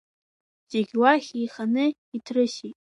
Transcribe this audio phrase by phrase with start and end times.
[0.71, 2.75] Зегь уахь еиханы иҭрысит.